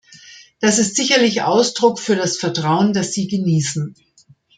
Das 0.59 0.79
ist 0.79 0.95
sicherlich 0.95 1.43
Ausdruck 1.43 1.99
für 1.99 2.15
das 2.15 2.39
Vertrauen, 2.39 2.91
das 2.91 3.13
Sie 3.13 3.27
genießen. 3.27 3.93